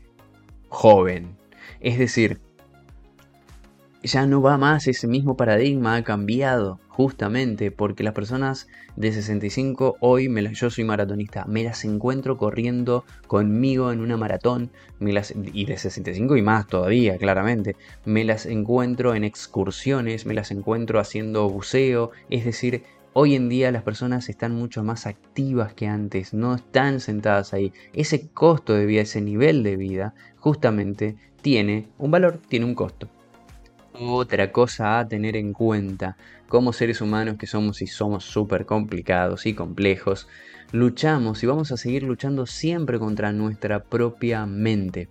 joven. 0.68 1.36
Es 1.80 1.98
decir, 1.98 2.40
ya 4.02 4.26
no 4.26 4.40
va 4.40 4.56
más 4.58 4.86
ese 4.86 5.06
mismo 5.06 5.36
paradigma, 5.36 5.96
ha 5.96 6.04
cambiado 6.04 6.80
justamente 6.88 7.70
porque 7.70 8.02
las 8.02 8.14
personas 8.14 8.68
de 8.96 9.12
65 9.12 9.96
hoy, 10.00 10.28
me 10.28 10.52
yo 10.54 10.70
soy 10.70 10.84
maratonista, 10.84 11.44
me 11.46 11.64
las 11.64 11.84
encuentro 11.84 12.36
corriendo 12.36 13.04
conmigo 13.26 13.92
en 13.92 14.00
una 14.00 14.16
maratón, 14.16 14.70
las, 14.98 15.34
y 15.34 15.64
de 15.64 15.78
65 15.78 16.36
y 16.36 16.42
más 16.42 16.66
todavía, 16.66 17.16
claramente, 17.16 17.76
me 18.04 18.24
las 18.24 18.46
encuentro 18.46 19.14
en 19.14 19.24
excursiones, 19.24 20.26
me 20.26 20.34
las 20.34 20.50
encuentro 20.50 21.00
haciendo 21.00 21.48
buceo, 21.48 22.10
es 22.28 22.44
decir, 22.44 22.82
Hoy 23.12 23.34
en 23.34 23.48
día 23.48 23.72
las 23.72 23.82
personas 23.82 24.28
están 24.28 24.54
mucho 24.54 24.84
más 24.84 25.04
activas 25.04 25.74
que 25.74 25.88
antes, 25.88 26.32
no 26.32 26.54
están 26.54 27.00
sentadas 27.00 27.52
ahí. 27.52 27.72
Ese 27.92 28.28
costo 28.28 28.72
de 28.72 28.86
vida, 28.86 29.00
ese 29.00 29.20
nivel 29.20 29.64
de 29.64 29.74
vida, 29.74 30.14
justamente 30.38 31.16
tiene 31.42 31.88
un 31.98 32.12
valor, 32.12 32.38
tiene 32.48 32.66
un 32.66 32.76
costo. 32.76 33.08
Otra 34.02 34.50
cosa 34.50 34.98
a 34.98 35.06
tener 35.06 35.36
en 35.36 35.52
cuenta, 35.52 36.16
como 36.48 36.72
seres 36.72 37.02
humanos 37.02 37.36
que 37.38 37.46
somos 37.46 37.82
y 37.82 37.86
somos 37.86 38.24
súper 38.24 38.64
complicados 38.64 39.44
y 39.44 39.52
complejos, 39.52 40.26
luchamos 40.72 41.42
y 41.42 41.46
vamos 41.46 41.70
a 41.70 41.76
seguir 41.76 42.04
luchando 42.04 42.46
siempre 42.46 42.98
contra 42.98 43.30
nuestra 43.32 43.84
propia 43.84 44.46
mente. 44.46 45.10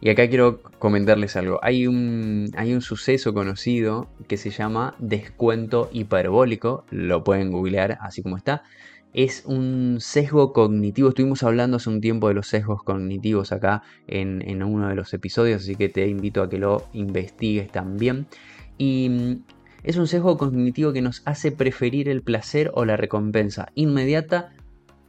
Y 0.00 0.10
acá 0.10 0.28
quiero 0.28 0.60
comentarles 0.80 1.36
algo. 1.36 1.60
Hay 1.62 1.86
un, 1.86 2.50
hay 2.56 2.74
un 2.74 2.80
suceso 2.80 3.32
conocido 3.34 4.08
que 4.26 4.36
se 4.36 4.50
llama 4.50 4.96
descuento 4.98 5.88
hiperbólico. 5.92 6.84
Lo 6.90 7.22
pueden 7.22 7.52
googlear 7.52 7.98
así 8.00 8.20
como 8.20 8.36
está 8.36 8.64
es 9.14 9.44
un 9.46 9.98
sesgo 10.00 10.52
cognitivo. 10.52 11.08
Estuvimos 11.08 11.42
hablando 11.44 11.78
hace 11.78 11.88
un 11.88 12.00
tiempo 12.00 12.28
de 12.28 12.34
los 12.34 12.48
sesgos 12.48 12.82
cognitivos 12.82 13.52
acá 13.52 13.82
en, 14.08 14.62
uno 14.62 14.88
de 14.88 14.96
los 14.96 15.14
episodios, 15.14 15.62
así 15.62 15.76
que 15.76 15.88
te 15.88 16.06
invito 16.08 16.42
a 16.42 16.50
que 16.50 16.58
lo 16.58 16.88
investigues 16.92 17.70
también. 17.70 18.26
Y 18.76 19.08
mm, 19.08 19.42
es 19.84 19.96
un 19.96 20.08
sesgo 20.08 20.36
cognitivo 20.36 20.92
que 20.92 21.00
nos 21.00 21.22
hace 21.24 21.52
preferir 21.52 22.08
el 22.08 22.22
placer 22.22 22.70
o 22.74 22.84
la 22.84 22.96
recompensa 22.96 23.68
inmediata 23.74 24.52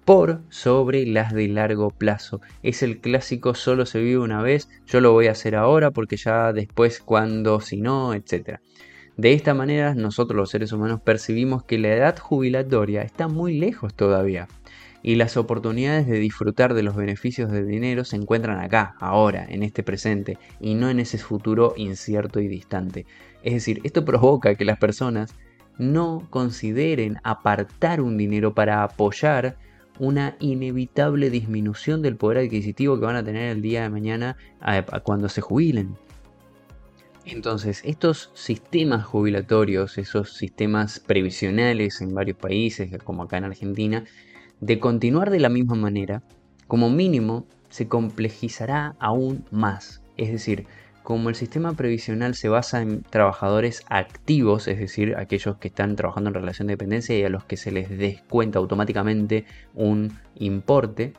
por 0.06 0.42
sobre 0.50 1.08
las 1.08 1.34
de 1.34 1.48
largo 1.48 1.90
plazo. 1.90 2.42
Es 2.62 2.84
el 2.84 3.00
clásico 3.00 3.56
solo 3.56 3.88
se 3.88 4.00
vive 4.00 4.20
una 4.20 4.44
vez, 4.44 4.70
yo 4.86 5.02
lo 5.02 5.14
voy 5.14 5.28
a 5.28 5.32
hacer 5.32 5.56
ahora 5.56 5.90
porque 5.90 6.16
ya 6.16 6.54
después 6.54 7.00
cuando, 7.00 7.60
si 7.60 7.82
no, 7.82 8.14
etc. 8.14 8.60
De 9.18 9.34
esta 9.34 9.54
manera, 9.54 9.96
nosotros 9.96 10.36
los 10.36 10.50
seres 10.50 10.72
humanos 10.74 11.00
percibimos 11.02 11.64
que 11.64 11.78
la 11.78 11.94
edad 11.94 12.18
jubilatoria 12.20 13.02
está 13.02 13.28
muy 13.28 13.58
lejos 13.58 13.94
todavía 13.94 14.48
y 15.06 15.16
las 15.16 15.38
oportunidades 15.38 16.08
de 16.08 16.18
disfrutar 16.18 16.74
de 16.74 16.82
los 16.82 16.96
beneficios 16.96 17.52
del 17.52 17.68
dinero 17.68 18.04
se 18.06 18.16
encuentran 18.16 18.60
acá, 18.60 18.96
ahora, 19.00 19.46
en 19.48 19.62
este 19.62 19.84
presente, 19.84 20.40
y 20.60 20.74
no 20.74 20.90
en 20.90 21.00
ese 21.00 21.20
futuro 21.20 21.76
incierto 21.78 22.40
y 22.40 22.48
distante. 22.48 23.06
Es 23.44 23.54
decir, 23.54 23.82
esto 23.84 24.04
provoca 24.04 24.56
que 24.56 24.66
las 24.66 24.80
personas 24.80 25.36
no 25.78 26.26
consideren 26.32 27.20
apartar 27.24 28.02
un 28.02 28.18
dinero 28.18 28.56
para 28.56 28.82
apoyar 28.82 29.58
una 30.00 30.38
inevitable 30.40 31.30
disminución 31.30 32.02
del 32.02 32.16
poder 32.18 32.40
adquisitivo 32.40 33.00
que 33.00 33.06
van 33.06 33.16
a 33.16 33.24
tener 33.24 33.52
el 33.52 33.62
día 33.62 33.84
de 33.84 33.90
mañana 33.90 34.38
cuando 35.04 35.30
se 35.30 35.42
jubilen. 35.42 35.96
Entonces, 37.26 37.82
estos 37.86 38.30
sistemas 38.36 39.04
jubilatorios, 39.04 39.98
esos 39.98 40.34
sistemas 40.34 41.00
previsionales 41.00 42.00
en 42.02 42.14
varios 42.14 42.38
países, 42.38 42.92
como 43.04 43.24
acá 43.24 43.38
en 43.38 43.46
Argentina, 43.46 44.04
de 44.62 44.80
continuar 44.80 45.32
de 45.32 45.40
la 45.40 45.50
misma 45.50 45.74
manera, 45.76 46.22
como 46.68 46.90
mínimo 46.92 47.48
se 47.70 47.88
complejizará 47.88 48.96
aún 49.00 49.44
más. 49.50 50.04
Es 50.18 50.32
decir, 50.32 50.68
como 51.02 51.30
el 51.30 51.36
sistema 51.36 51.74
previsional 51.74 52.36
se 52.36 52.48
basa 52.48 52.84
en 52.84 53.02
trabajadores 53.02 53.84
activos, 53.90 54.68
es 54.68 54.78
decir, 54.78 55.16
aquellos 55.18 55.58
que 55.58 55.70
están 55.70 55.96
trabajando 55.96 56.30
en 56.30 56.36
relación 56.36 56.68
de 56.68 56.74
dependencia 56.74 57.18
y 57.18 57.24
a 57.24 57.30
los 57.30 57.44
que 57.44 57.58
se 57.58 57.72
les 57.72 57.90
descuenta 57.90 58.60
automáticamente 58.60 59.46
un 59.74 60.16
importe, 60.36 61.14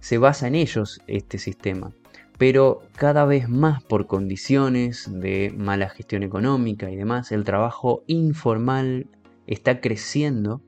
se 0.00 0.18
basa 0.18 0.48
en 0.48 0.56
ellos 0.56 1.00
este 1.06 1.38
sistema 1.38 1.92
pero 2.40 2.80
cada 2.96 3.26
vez 3.26 3.50
más 3.50 3.82
por 3.82 4.06
condiciones 4.06 5.10
de 5.12 5.52
mala 5.54 5.90
gestión 5.90 6.22
económica 6.22 6.90
y 6.90 6.96
demás, 6.96 7.32
el 7.32 7.44
trabajo 7.44 8.02
informal 8.06 9.08
está 9.46 9.82
creciendo, 9.82 10.62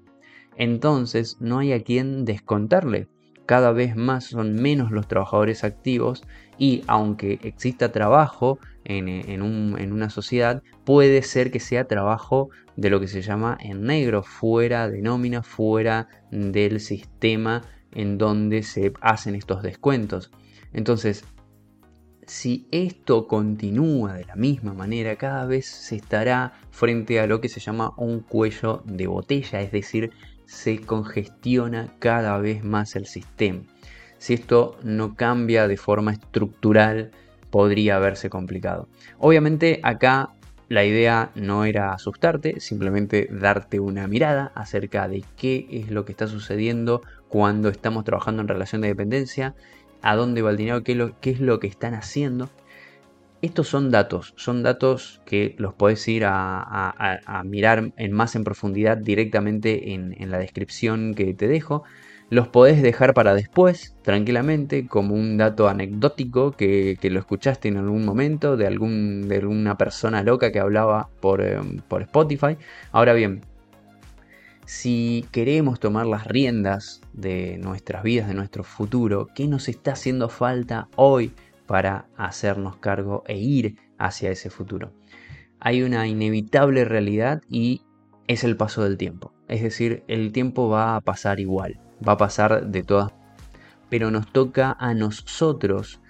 entonces 0.59 1.39
no 1.41 1.61
hay 1.61 1.73
a 1.73 1.83
quien 1.83 2.27
descontarle. 2.27 3.09
Cada 3.47 3.73
vez 3.73 3.97
más 3.97 4.25
son 4.25 4.53
menos 4.53 4.91
los 4.91 5.09
trabajadores 5.09 5.65
activos 5.65 6.25
y 6.59 6.83
aunque 6.89 7.39
exista 7.43 7.91
trabajo 7.91 8.59
en, 8.85 9.41
una 9.41 10.11
sociedad, 10.11 10.63
puede 10.85 11.23
ser 11.23 11.51
que 11.51 11.59
sea 11.59 11.89
trabajo 11.89 12.51
de 12.77 12.91
lo 12.91 13.01
que 13.01 13.09
se 13.09 13.23
llama 13.23 13.57
en 13.59 13.85
negro, 13.85 14.23
fuera 14.23 14.91
de 14.91 15.01
nómina, 15.01 15.43
fuera 15.43 16.09
del 16.31 16.81
sistema 16.81 17.63
en 17.93 18.19
donde 18.19 18.63
se 18.63 18.93
hacen 19.01 19.35
estos 19.35 19.63
descuentos. 19.63 20.31
Entonces, 20.75 21.25
si 22.27 22.67
esto 22.71 23.27
continúa 23.27 24.15
de 24.15 24.25
la 24.25 24.37
misma 24.37 24.75
manera, 24.75 25.17
cada 25.17 25.45
vez 25.47 25.67
se 25.67 25.97
estará 25.97 26.53
frente 26.71 27.21
a 27.21 27.27
lo 27.27 27.41
que 27.41 27.49
se 27.49 27.61
llama 27.61 27.93
un 27.97 28.21
cuello 28.21 28.83
de 28.85 29.07
botella, 29.07 29.61
es 29.61 29.73
decir, 29.73 30.13
se 30.47 30.81
congestiona 30.81 31.95
cada 31.99 32.39
vez 32.39 32.63
más 32.65 32.97
el 32.97 33.07
sistema. 33.07 33.63
Si 34.19 34.35
esto 34.35 34.77
no 34.83 35.17
cambia 35.17 35.67
de 35.67 35.77
forma 35.77 36.13
estructural, 36.13 37.11
podría 37.51 37.99
verse 37.99 38.31
complicado. 38.31 38.89
Obviamente 39.19 39.81
acá 39.83 40.31
la 40.69 40.85
idea 40.85 41.33
no 41.35 41.65
era 41.65 41.93
asustarte, 41.93 42.61
simplemente 42.61 43.29
darte 43.31 43.79
una 43.81 44.07
mirada 44.07 44.53
acerca 44.55 45.07
de 45.09 45.25
qué 45.37 45.67
es 45.71 45.91
lo 45.91 46.05
que 46.05 46.13
está 46.13 46.29
sucediendo 46.29 47.03
cuando 47.29 47.69
estamos 47.69 48.05
trabajando 48.05 48.43
en 48.43 48.49
relación 48.49 48.81
de 48.81 48.89
dependencia 48.89 49.55
a 50.03 50.17
dónde 50.17 50.43
va 50.43 50.51
el 50.51 50.57
dinero, 50.57 50.83
qué, 50.83 51.13
es 51.31 51.41
lo 51.41 51.61
que 51.61 51.67
están 51.67 51.95
haciendo. 51.95 52.51
Estos 53.41 53.69
son 53.69 53.91
datos, 53.91 54.35
son 54.37 54.63
datos 54.63 55.21
que 55.27 55.57
los 55.59 55.75
podés 55.75 56.07
ir 56.07 56.25
a, 56.27 57.43
mirar 57.45 57.93
en 57.97 58.13
más 58.13 58.37
en 58.37 58.45
profundidad 58.45 58.97
directamente 58.97 59.95
en, 59.95 60.31
la 60.31 60.39
descripción 60.39 61.15
que 61.15 61.35
te 61.35 61.49
dejo. 61.49 61.83
Los 62.31 62.49
podés 62.49 62.81
dejar 62.83 63.15
para 63.15 63.35
después, 63.35 63.95
tranquilamente, 64.03 64.87
como 64.87 65.15
un 65.15 65.37
dato 65.37 65.69
anecdótico 65.69 66.53
que, 66.53 66.97
lo 67.03 67.19
escuchaste 67.19 67.69
en 67.69 67.77
algún 67.77 68.05
momento 68.05 68.57
de, 68.57 68.67
algún, 68.67 69.29
de 69.29 69.37
alguna 69.37 69.77
persona 69.77 70.23
loca 70.23 70.53
que 70.53 70.61
hablaba 70.61 71.09
por, 71.21 71.43
eh, 71.43 71.59
por 71.89 72.03
Spotify. 72.03 72.57
Ahora 72.93 73.13
bien, 73.13 73.43
si 74.73 75.27
queremos 75.33 75.81
tomar 75.81 76.07
las 76.07 76.27
riendas 76.27 77.01
de 77.13 77.59
nuestras 77.59 78.03
vidas, 78.03 78.29
de 78.29 78.35
nuestro 78.35 78.65
futuro, 78.65 79.29
¿qué 79.35 79.47
nos 79.47 79.69
está 79.69 79.93
haciendo 79.93 80.29
falta 80.29 80.89
hoy 80.97 81.33
para 81.67 82.07
hacernos 82.17 82.77
cargo 82.77 83.23
e 83.27 83.39
ir 83.39 83.77
hacia 83.99 84.31
ese 84.31 84.51
futuro? 84.51 84.93
hay 85.65 85.85
una 85.85 86.09
inevitable 86.09 86.85
realidad 86.85 87.41
y 87.49 87.83
es 88.27 88.43
el 88.43 88.57
paso 88.57 88.83
del 88.83 88.97
tiempo. 88.97 89.33
Es 89.47 89.63
decir, 89.63 90.03
el 90.09 90.33
tiempo 90.33 90.69
va 90.69 90.97
a 90.97 91.01
pasar 91.01 91.39
igual, 91.39 91.79
va 92.07 92.15
a 92.15 92.17
pasar 92.17 92.67
de 92.67 92.83
todas. 92.83 93.13
Pero 93.89 94.11
nos 94.11 94.33
toca 94.33 94.77
a 94.81 94.93
nosotros, 94.93 96.01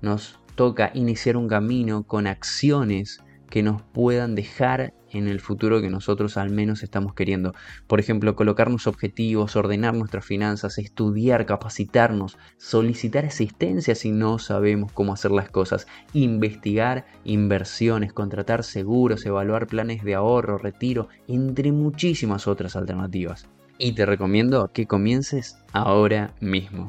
nos 0.00 0.40
toca 0.54 0.92
iniciar 0.94 1.36
un 1.36 1.46
camino 1.46 2.04
con 2.04 2.26
acciones 2.26 3.22
que 3.50 3.62
nos 3.62 3.82
puedan 3.82 4.34
dejar 4.34 4.94
en 5.12 5.28
el 5.28 5.40
futuro 5.40 5.80
que 5.80 5.90
nosotros 5.90 6.36
al 6.36 6.50
menos 6.50 6.82
estamos 6.82 7.14
queriendo. 7.14 7.54
Por 7.86 8.00
ejemplo, 8.00 8.34
colocarnos 8.36 8.86
objetivos, 8.86 9.56
ordenar 9.56 9.94
nuestras 9.94 10.24
finanzas, 10.24 10.78
estudiar, 10.78 11.46
capacitarnos, 11.46 12.38
solicitar 12.56 13.24
asistencia 13.26 13.94
si 13.94 14.10
no 14.10 14.38
sabemos 14.38 14.92
cómo 14.92 15.12
hacer 15.12 15.30
las 15.30 15.50
cosas, 15.50 15.86
investigar 16.12 17.06
inversiones, 17.24 18.12
contratar 18.12 18.64
seguros, 18.64 19.26
evaluar 19.26 19.66
planes 19.66 20.04
de 20.04 20.14
ahorro, 20.14 20.58
retiro, 20.58 21.08
entre 21.28 21.72
muchísimas 21.72 22.46
otras 22.46 22.76
alternativas. 22.76 23.48
Y 23.78 23.92
te 23.92 24.06
recomiendo 24.06 24.70
que 24.72 24.86
comiences 24.86 25.58
ahora 25.72 26.34
mismo. 26.40 26.88